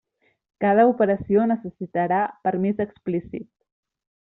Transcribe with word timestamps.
Cada 0.65 0.85
operació 0.93 1.45
necessitarà 1.53 2.25
permís 2.49 2.85
explícit. 2.89 3.51